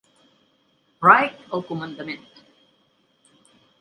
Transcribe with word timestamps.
Wright 1.07 1.45
al 1.57 1.65
comandament. 1.67 2.25